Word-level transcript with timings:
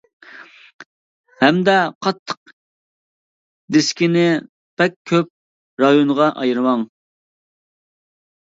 ھەمدە 1.41 1.75
قاتتىق 2.07 2.53
دىسكىنى 3.77 4.25
بەك 4.83 4.97
كۆپ 5.15 5.31
رايونغا 5.85 6.33
ئايرىماڭ. 6.45 6.91